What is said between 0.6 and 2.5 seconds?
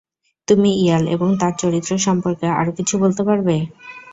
ইয়াল এবং তার চরিত্র সম্পর্কে